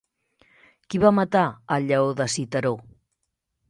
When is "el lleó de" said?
1.77-2.31